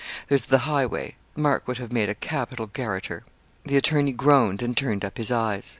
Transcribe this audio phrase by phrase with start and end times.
[0.29, 3.21] There's the highway Mark would have made a capital garrotter.'
[3.65, 5.69] The attorney groaned, and turned up his eyes.